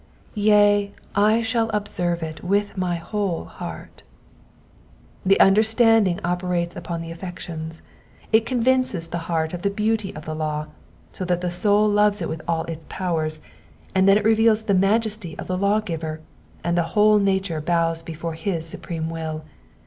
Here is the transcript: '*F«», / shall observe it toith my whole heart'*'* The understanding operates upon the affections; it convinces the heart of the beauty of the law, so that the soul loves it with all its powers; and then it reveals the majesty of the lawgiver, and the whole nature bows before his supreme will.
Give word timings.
'*F«», 0.35 1.37
/ 1.43 1.43
shall 1.45 1.69
observe 1.69 2.23
it 2.23 2.37
toith 2.37 2.75
my 2.75 2.95
whole 2.95 3.45
heart'*'* 3.45 4.01
The 5.23 5.39
understanding 5.39 6.19
operates 6.25 6.75
upon 6.75 7.03
the 7.03 7.11
affections; 7.11 7.83
it 8.33 8.43
convinces 8.43 9.05
the 9.09 9.19
heart 9.29 9.53
of 9.53 9.61
the 9.61 9.69
beauty 9.69 10.11
of 10.15 10.25
the 10.25 10.33
law, 10.33 10.65
so 11.13 11.23
that 11.25 11.41
the 11.41 11.51
soul 11.51 11.87
loves 11.87 12.19
it 12.19 12.29
with 12.29 12.41
all 12.47 12.63
its 12.63 12.87
powers; 12.89 13.41
and 13.93 14.09
then 14.09 14.17
it 14.17 14.25
reveals 14.25 14.63
the 14.63 14.73
majesty 14.73 15.37
of 15.37 15.45
the 15.45 15.55
lawgiver, 15.55 16.21
and 16.63 16.75
the 16.75 16.81
whole 16.97 17.19
nature 17.19 17.61
bows 17.61 18.01
before 18.01 18.33
his 18.33 18.67
supreme 18.67 19.07
will. 19.07 19.45